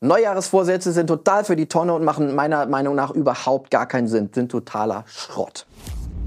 Neujahresvorsätze 0.00 0.92
sind 0.92 1.08
total 1.08 1.44
für 1.44 1.56
die 1.56 1.66
Tonne 1.66 1.92
und 1.92 2.04
machen 2.04 2.34
meiner 2.36 2.66
Meinung 2.66 2.94
nach 2.94 3.10
überhaupt 3.10 3.70
gar 3.70 3.86
keinen 3.86 4.06
Sinn, 4.06 4.30
sind 4.32 4.50
totaler 4.50 5.04
Schrott. 5.08 5.66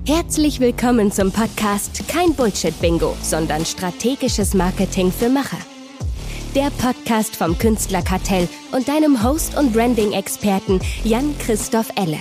Herzlich 0.06 0.60
willkommen 0.60 1.10
zum 1.12 1.32
Podcast 1.32 2.06
Kein 2.10 2.34
Bullshit-Bingo, 2.34 3.16
sondern 3.22 3.64
strategisches 3.64 4.54
Marketing 4.54 5.10
für 5.12 5.30
Macher. 5.30 5.60
Der 6.54 6.70
Podcast 6.82 7.38
vom 7.38 7.58
Künstlerkartell 7.58 8.50
und 8.74 8.90
deinem 8.90 9.24
Host 9.24 9.58
und 9.58 9.72
Branding-Experten 9.72 10.82
Jan-Christoph 11.06 11.92
Elle. 11.96 12.18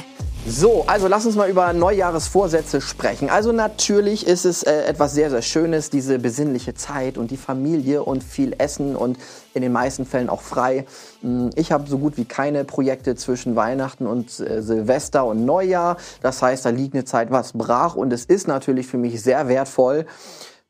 So, 0.46 0.84
also 0.86 1.06
lass 1.06 1.26
uns 1.26 1.36
mal 1.36 1.50
über 1.50 1.72
Neujahresvorsätze 1.74 2.80
sprechen. 2.80 3.28
Also 3.28 3.52
natürlich 3.52 4.26
ist 4.26 4.46
es 4.46 4.62
äh, 4.62 4.84
etwas 4.84 5.12
sehr, 5.12 5.28
sehr 5.28 5.42
Schönes, 5.42 5.90
diese 5.90 6.18
besinnliche 6.18 6.72
Zeit 6.72 7.18
und 7.18 7.30
die 7.30 7.36
Familie 7.36 8.02
und 8.02 8.24
viel 8.24 8.54
Essen 8.56 8.96
und 8.96 9.18
in 9.52 9.60
den 9.60 9.70
meisten 9.70 10.06
Fällen 10.06 10.30
auch 10.30 10.40
frei. 10.40 10.86
Hm, 11.20 11.50
ich 11.56 11.72
habe 11.72 11.88
so 11.88 11.98
gut 11.98 12.16
wie 12.16 12.24
keine 12.24 12.64
Projekte 12.64 13.16
zwischen 13.16 13.54
Weihnachten 13.54 14.06
und 14.06 14.40
äh, 14.40 14.62
Silvester 14.62 15.26
und 15.26 15.44
Neujahr. 15.44 15.98
Das 16.22 16.40
heißt, 16.40 16.64
da 16.64 16.70
liegt 16.70 16.94
eine 16.94 17.04
Zeit 17.04 17.30
was 17.30 17.52
brach 17.52 17.94
und 17.94 18.10
es 18.10 18.24
ist 18.24 18.48
natürlich 18.48 18.86
für 18.86 18.98
mich 18.98 19.22
sehr 19.22 19.46
wertvoll, 19.46 20.06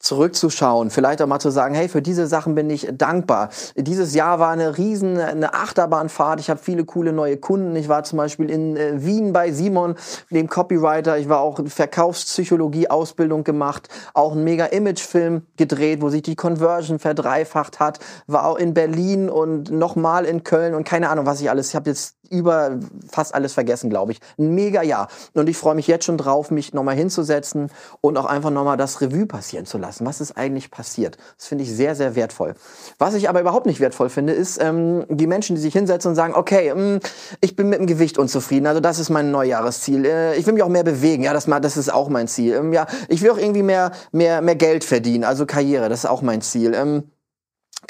zurückzuschauen, 0.00 0.90
vielleicht 0.90 1.20
auch 1.20 1.26
mal 1.26 1.38
zu 1.38 1.50
sagen, 1.50 1.74
hey, 1.74 1.88
für 1.88 2.02
diese 2.02 2.26
Sachen 2.26 2.54
bin 2.54 2.70
ich 2.70 2.88
dankbar. 2.92 3.50
Dieses 3.76 4.14
Jahr 4.14 4.38
war 4.38 4.50
eine 4.50 4.78
riesen 4.78 5.18
eine 5.18 5.54
Achterbahnfahrt. 5.54 6.40
Ich 6.40 6.48
habe 6.48 6.58
viele 6.58 6.84
coole 6.84 7.12
neue 7.12 7.36
Kunden. 7.36 7.76
Ich 7.76 7.88
war 7.88 8.02
zum 8.02 8.16
Beispiel 8.16 8.50
in 8.50 8.76
äh, 8.76 9.04
Wien 9.04 9.32
bei 9.32 9.52
Simon, 9.52 9.94
dem 10.30 10.48
Copywriter. 10.48 11.18
Ich 11.18 11.28
war 11.28 11.40
auch 11.40 11.60
Verkaufspsychologie 11.64 12.88
Ausbildung 12.88 13.44
gemacht, 13.44 13.88
auch 14.14 14.32
ein 14.32 14.42
mega 14.42 14.64
Imagefilm 14.66 15.42
gedreht, 15.56 16.00
wo 16.00 16.08
sich 16.08 16.22
die 16.22 16.36
Conversion 16.36 16.98
verdreifacht 16.98 17.78
hat. 17.78 17.98
War 18.26 18.46
auch 18.46 18.56
in 18.56 18.72
Berlin 18.72 19.28
und 19.28 19.70
nochmal 19.70 20.24
in 20.24 20.44
Köln 20.44 20.74
und 20.74 20.84
keine 20.84 21.10
Ahnung, 21.10 21.26
was 21.26 21.42
ich 21.42 21.50
alles. 21.50 21.68
Ich 21.68 21.76
habe 21.76 21.90
jetzt 21.90 22.16
über 22.30 22.78
fast 23.10 23.34
alles 23.34 23.52
vergessen, 23.52 23.90
glaube 23.90 24.12
ich. 24.12 24.20
Ein 24.38 24.54
mega 24.54 24.82
Jahr. 24.82 25.08
Und 25.34 25.48
ich 25.48 25.56
freue 25.56 25.74
mich 25.74 25.88
jetzt 25.88 26.04
schon 26.04 26.16
drauf, 26.16 26.50
mich 26.50 26.72
nochmal 26.72 26.94
hinzusetzen 26.94 27.70
und 28.00 28.16
auch 28.16 28.24
einfach 28.24 28.50
nochmal 28.50 28.76
das 28.76 29.00
Revue 29.00 29.26
passieren 29.26 29.66
zu 29.66 29.78
lassen. 29.78 29.89
Was 30.00 30.20
ist 30.20 30.36
eigentlich 30.36 30.70
passiert? 30.70 31.18
Das 31.36 31.46
finde 31.46 31.64
ich 31.64 31.72
sehr, 31.72 31.94
sehr 31.94 32.14
wertvoll. 32.14 32.54
Was 32.98 33.14
ich 33.14 33.28
aber 33.28 33.40
überhaupt 33.40 33.66
nicht 33.66 33.80
wertvoll 33.80 34.08
finde, 34.08 34.32
ist 34.32 34.62
ähm, 34.62 35.04
die 35.08 35.26
Menschen, 35.26 35.56
die 35.56 35.62
sich 35.62 35.72
hinsetzen 35.72 36.10
und 36.10 36.14
sagen, 36.14 36.34
okay, 36.34 36.72
mh, 36.74 36.96
mm, 36.96 37.00
ich 37.40 37.56
bin 37.56 37.68
mit 37.68 37.80
dem 37.80 37.86
Gewicht 37.86 38.18
unzufrieden. 38.18 38.66
Also 38.66 38.80
das 38.80 38.98
ist 38.98 39.10
mein 39.10 39.30
Neujahresziel. 39.30 40.04
Äh, 40.04 40.36
ich 40.36 40.46
will 40.46 40.54
mich 40.54 40.62
auch 40.62 40.68
mehr 40.68 40.84
bewegen. 40.84 41.22
Ja, 41.22 41.32
das, 41.32 41.46
das 41.46 41.76
ist 41.76 41.92
auch 41.92 42.08
mein 42.08 42.28
Ziel. 42.28 42.54
Ähm, 42.54 42.72
ja, 42.72 42.86
ich 43.08 43.22
will 43.22 43.30
auch 43.30 43.38
irgendwie 43.38 43.62
mehr, 43.62 43.92
mehr, 44.12 44.40
mehr 44.40 44.56
Geld 44.56 44.84
verdienen. 44.84 45.24
Also 45.24 45.46
Karriere, 45.46 45.88
das 45.88 46.04
ist 46.04 46.10
auch 46.10 46.22
mein 46.22 46.42
Ziel. 46.42 46.74
Ähm, 46.74 47.04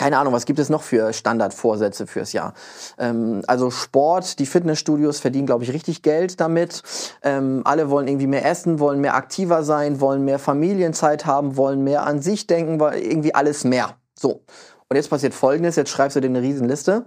keine 0.01 0.17
Ahnung, 0.17 0.33
was 0.33 0.47
gibt 0.47 0.59
es 0.59 0.71
noch 0.71 0.83
für 0.83 1.13
Standardvorsätze 1.13 2.07
fürs 2.07 2.33
Jahr? 2.33 2.55
Ähm, 2.99 3.43
also 3.47 3.71
Sport, 3.71 4.39
die 4.39 4.47
Fitnessstudios 4.47 5.21
verdienen, 5.21 5.45
glaube 5.45 5.63
ich, 5.65 5.75
richtig 5.75 6.01
Geld 6.01 6.41
damit. 6.41 6.83
Ähm, 7.23 7.61
alle 7.67 7.91
wollen 7.91 8.09
irgendwie 8.09 8.27
mehr 8.27 8.47
essen, 8.47 8.79
wollen 8.79 9.03
mehr 9.03 9.15
aktiver 9.15 9.63
sein, 9.63 10.01
wollen 10.01 10.25
mehr 10.25 10.39
Familienzeit 10.39 11.27
haben, 11.27 11.59
wollen 11.59 11.85
mehr 11.85 12.07
an 12.07 12.23
sich 12.23 12.47
denken, 12.47 12.81
irgendwie 12.81 13.35
alles 13.35 13.65
mehr. 13.65 13.97
So. 14.19 14.41
Und 14.89 14.97
jetzt 14.97 15.11
passiert 15.11 15.35
Folgendes, 15.35 15.77
jetzt 15.77 15.91
schreibst 15.91 16.17
du 16.17 16.21
dir 16.21 16.29
eine 16.29 16.41
Riesenliste 16.41 17.05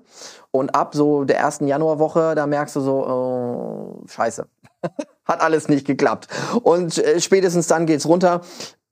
und 0.52 0.76
ab 0.76 0.94
so 0.94 1.24
der 1.24 1.40
ersten 1.40 1.66
Januarwoche, 1.66 2.36
da 2.36 2.46
merkst 2.46 2.76
du 2.76 2.80
so, 2.82 3.08
oh, 3.08 4.04
scheiße, 4.08 4.46
hat 5.26 5.42
alles 5.42 5.68
nicht 5.68 5.88
geklappt. 5.88 6.28
Und 6.62 7.00
äh, 7.00 7.20
spätestens 7.20 7.66
dann 7.66 7.88
geht's 7.88 8.06
runter 8.06 8.42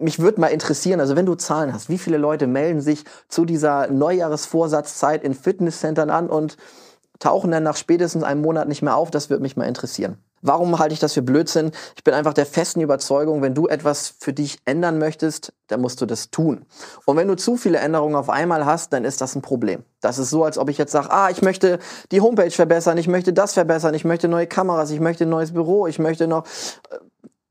mich 0.01 0.19
würde 0.19 0.41
mal 0.41 0.47
interessieren, 0.47 0.99
also 0.99 1.15
wenn 1.15 1.25
du 1.25 1.35
Zahlen 1.35 1.73
hast, 1.73 1.89
wie 1.89 1.97
viele 1.97 2.17
Leute 2.17 2.47
melden 2.47 2.81
sich 2.81 3.05
zu 3.27 3.45
dieser 3.45 3.87
Neujahresvorsatzzeit 3.87 5.23
in 5.23 5.33
Fitnesscentern 5.33 6.09
an 6.09 6.29
und 6.29 6.57
tauchen 7.19 7.51
dann 7.51 7.63
nach 7.63 7.77
spätestens 7.77 8.23
einem 8.23 8.41
Monat 8.41 8.67
nicht 8.67 8.81
mehr 8.81 8.97
auf? 8.97 9.11
Das 9.11 9.29
würde 9.29 9.43
mich 9.43 9.55
mal 9.55 9.65
interessieren. 9.65 10.17
Warum 10.43 10.79
halte 10.79 10.93
ich 10.93 10.99
das 10.99 11.13
für 11.13 11.21
Blödsinn? 11.21 11.71
Ich 11.95 12.03
bin 12.03 12.15
einfach 12.15 12.33
der 12.33 12.47
festen 12.47 12.81
Überzeugung, 12.81 13.43
wenn 13.43 13.53
du 13.53 13.67
etwas 13.67 14.15
für 14.19 14.33
dich 14.33 14.57
ändern 14.65 14.97
möchtest, 14.97 15.53
dann 15.67 15.81
musst 15.81 16.01
du 16.01 16.07
das 16.07 16.31
tun. 16.31 16.65
Und 17.05 17.15
wenn 17.17 17.27
du 17.27 17.35
zu 17.35 17.57
viele 17.57 17.77
Änderungen 17.77 18.15
auf 18.15 18.29
einmal 18.29 18.65
hast, 18.65 18.91
dann 18.91 19.05
ist 19.05 19.21
das 19.21 19.35
ein 19.35 19.43
Problem. 19.43 19.83
Das 20.01 20.17
ist 20.17 20.31
so, 20.31 20.43
als 20.43 20.57
ob 20.57 20.69
ich 20.69 20.79
jetzt 20.79 20.93
sage, 20.93 21.11
ah, 21.11 21.29
ich 21.29 21.43
möchte 21.43 21.77
die 22.11 22.21
Homepage 22.21 22.49
verbessern, 22.49 22.97
ich 22.97 23.07
möchte 23.07 23.33
das 23.33 23.53
verbessern, 23.53 23.93
ich 23.93 24.03
möchte 24.03 24.27
neue 24.27 24.47
Kameras, 24.47 24.89
ich 24.89 24.99
möchte 24.99 25.25
ein 25.25 25.29
neues 25.29 25.53
Büro, 25.53 25.85
ich 25.85 25.99
möchte 25.99 26.27
noch 26.27 26.45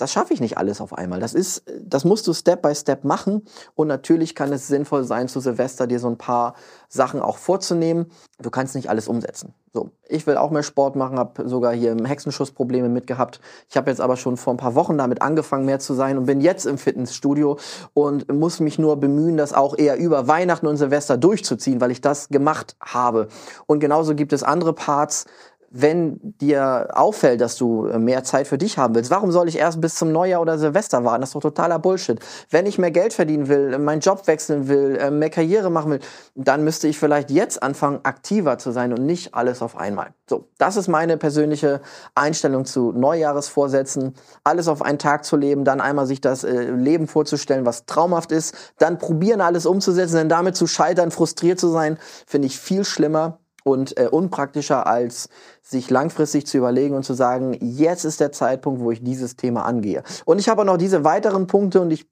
das 0.00 0.12
schaffe 0.12 0.32
ich 0.32 0.40
nicht 0.40 0.56
alles 0.56 0.80
auf 0.80 0.96
einmal. 0.96 1.20
Das 1.20 1.34
ist, 1.34 1.62
das 1.82 2.04
musst 2.04 2.26
du 2.26 2.32
Step 2.32 2.62
by 2.62 2.74
Step 2.74 3.04
machen. 3.04 3.42
Und 3.74 3.88
natürlich 3.88 4.34
kann 4.34 4.52
es 4.52 4.66
sinnvoll 4.66 5.04
sein, 5.04 5.28
zu 5.28 5.40
Silvester 5.40 5.86
dir 5.86 5.98
so 5.98 6.08
ein 6.08 6.16
paar 6.16 6.54
Sachen 6.88 7.20
auch 7.20 7.36
vorzunehmen. 7.36 8.10
Du 8.40 8.50
kannst 8.50 8.74
nicht 8.74 8.88
alles 8.88 9.08
umsetzen. 9.08 9.52
So, 9.72 9.90
ich 10.08 10.26
will 10.26 10.36
auch 10.36 10.50
mehr 10.50 10.62
Sport 10.64 10.96
machen, 10.96 11.18
habe 11.18 11.48
sogar 11.48 11.72
hier 11.72 11.92
im 11.92 12.04
Hexenschuss 12.04 12.50
Probleme 12.50 12.88
mitgehabt. 12.88 13.40
Ich 13.68 13.76
habe 13.76 13.90
jetzt 13.90 14.00
aber 14.00 14.16
schon 14.16 14.36
vor 14.36 14.54
ein 14.54 14.56
paar 14.56 14.74
Wochen 14.74 14.98
damit 14.98 15.22
angefangen, 15.22 15.64
mehr 15.64 15.78
zu 15.78 15.94
sein 15.94 16.18
und 16.18 16.24
bin 16.24 16.40
jetzt 16.40 16.66
im 16.66 16.76
Fitnessstudio 16.76 17.58
und 17.94 18.32
muss 18.32 18.58
mich 18.58 18.78
nur 18.78 18.96
bemühen, 18.96 19.36
das 19.36 19.52
auch 19.52 19.78
eher 19.78 19.96
über 19.96 20.26
Weihnachten 20.26 20.66
und 20.66 20.76
Silvester 20.76 21.16
durchzuziehen, 21.16 21.80
weil 21.80 21.92
ich 21.92 22.00
das 22.00 22.30
gemacht 22.30 22.74
habe. 22.80 23.28
Und 23.66 23.78
genauso 23.78 24.16
gibt 24.16 24.32
es 24.32 24.42
andere 24.42 24.72
Parts, 24.72 25.26
wenn 25.70 26.18
dir 26.22 26.88
auffällt, 26.92 27.40
dass 27.40 27.56
du 27.56 27.86
äh, 27.86 27.98
mehr 27.98 28.24
Zeit 28.24 28.48
für 28.48 28.58
dich 28.58 28.76
haben 28.76 28.94
willst, 28.96 29.10
warum 29.10 29.30
soll 29.30 29.48
ich 29.48 29.56
erst 29.56 29.80
bis 29.80 29.94
zum 29.94 30.10
Neujahr 30.10 30.40
oder 30.40 30.58
Silvester 30.58 31.04
warten? 31.04 31.20
Das 31.20 31.30
ist 31.30 31.34
doch 31.34 31.40
totaler 31.40 31.78
Bullshit. 31.78 32.18
Wenn 32.50 32.66
ich 32.66 32.76
mehr 32.76 32.90
Geld 32.90 33.12
verdienen 33.12 33.46
will, 33.46 33.78
meinen 33.78 34.00
Job 34.00 34.26
wechseln 34.26 34.66
will, 34.66 34.96
äh, 34.96 35.12
mehr 35.12 35.30
Karriere 35.30 35.70
machen 35.70 35.92
will, 35.92 36.00
dann 36.34 36.64
müsste 36.64 36.88
ich 36.88 36.98
vielleicht 36.98 37.30
jetzt 37.30 37.62
anfangen, 37.62 38.00
aktiver 38.02 38.58
zu 38.58 38.72
sein 38.72 38.92
und 38.92 39.06
nicht 39.06 39.34
alles 39.34 39.62
auf 39.62 39.76
einmal. 39.76 40.12
So, 40.28 40.48
das 40.58 40.76
ist 40.76 40.88
meine 40.88 41.16
persönliche 41.16 41.80
Einstellung 42.16 42.64
zu 42.64 42.90
Neujahresvorsätzen. 42.90 44.14
Alles 44.42 44.66
auf 44.66 44.82
einen 44.82 44.98
Tag 44.98 45.24
zu 45.24 45.36
leben, 45.36 45.64
dann 45.64 45.80
einmal 45.80 46.06
sich 46.06 46.20
das 46.20 46.42
äh, 46.42 46.70
Leben 46.70 47.06
vorzustellen, 47.06 47.64
was 47.64 47.86
traumhaft 47.86 48.32
ist, 48.32 48.56
dann 48.78 48.98
probieren, 48.98 49.40
alles 49.40 49.66
umzusetzen, 49.66 50.16
denn 50.16 50.28
damit 50.28 50.56
zu 50.56 50.66
scheitern, 50.66 51.12
frustriert 51.12 51.60
zu 51.60 51.68
sein, 51.68 51.96
finde 52.26 52.46
ich 52.46 52.58
viel 52.58 52.84
schlimmer 52.84 53.38
und 53.64 53.96
äh, 53.98 54.08
unpraktischer, 54.08 54.86
als 54.86 55.28
sich 55.62 55.90
langfristig 55.90 56.46
zu 56.46 56.58
überlegen 56.58 56.94
und 56.94 57.04
zu 57.04 57.14
sagen, 57.14 57.56
jetzt 57.60 58.04
ist 58.04 58.20
der 58.20 58.32
Zeitpunkt, 58.32 58.80
wo 58.80 58.90
ich 58.90 59.02
dieses 59.02 59.36
Thema 59.36 59.64
angehe. 59.64 60.02
Und 60.24 60.38
ich 60.38 60.48
habe 60.48 60.62
auch 60.62 60.66
noch 60.66 60.76
diese 60.76 61.04
weiteren 61.04 61.46
Punkte 61.46 61.80
und 61.80 61.90
ich 61.90 62.08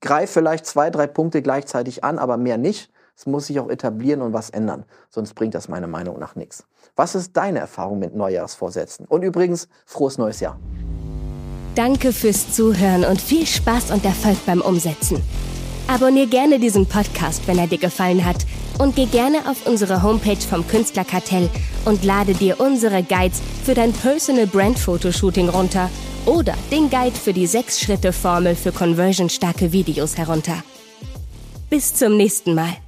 greife 0.00 0.34
vielleicht 0.34 0.66
zwei, 0.66 0.90
drei 0.90 1.06
Punkte 1.06 1.42
gleichzeitig 1.42 2.04
an, 2.04 2.18
aber 2.18 2.36
mehr 2.36 2.58
nicht. 2.58 2.90
Es 3.16 3.26
muss 3.26 3.46
sich 3.46 3.60
auch 3.60 3.70
etablieren 3.70 4.22
und 4.22 4.32
was 4.32 4.50
ändern. 4.50 4.84
Sonst 5.08 5.34
bringt 5.34 5.54
das 5.54 5.68
meiner 5.68 5.86
Meinung 5.86 6.18
nach 6.18 6.34
nichts. 6.34 6.64
Was 6.96 7.14
ist 7.14 7.36
deine 7.36 7.60
Erfahrung 7.60 8.00
mit 8.00 8.14
Neujahrsvorsätzen? 8.14 9.06
Und 9.06 9.22
übrigens, 9.22 9.68
frohes 9.86 10.18
neues 10.18 10.40
Jahr. 10.40 10.58
Danke 11.76 12.12
fürs 12.12 12.52
Zuhören 12.52 13.04
und 13.04 13.20
viel 13.20 13.46
Spaß 13.46 13.92
und 13.92 14.04
Erfolg 14.04 14.36
beim 14.46 14.60
Umsetzen. 14.60 15.22
Abonnier 15.86 16.26
gerne 16.26 16.58
diesen 16.58 16.86
Podcast, 16.86 17.46
wenn 17.46 17.58
er 17.58 17.66
dir 17.66 17.78
gefallen 17.78 18.24
hat 18.24 18.44
und 18.78 18.96
geh 18.96 19.06
gerne 19.06 19.48
auf 19.48 19.66
unsere 19.66 20.02
Homepage 20.02 20.40
vom 20.40 20.66
Künstlerkartell 20.66 21.48
und 21.84 22.04
lade 22.04 22.34
dir 22.34 22.60
unsere 22.60 23.02
Guides 23.02 23.40
für 23.64 23.74
dein 23.74 23.92
Personal 23.92 24.46
Brand 24.46 24.78
Fotoshooting 24.78 25.48
runter 25.48 25.90
oder 26.26 26.54
den 26.70 26.90
Guide 26.90 27.16
für 27.16 27.32
die 27.32 27.48
6-Schritte-Formel 27.48 28.54
für 28.54 28.72
conversionstarke 28.72 29.72
Videos 29.72 30.16
herunter. 30.16 30.62
Bis 31.70 31.94
zum 31.94 32.16
nächsten 32.16 32.54
Mal. 32.54 32.83